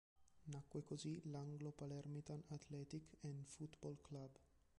[0.47, 4.31] Nacque così l"'Anglo-Palermitan Athletic and Foot-Ball Club".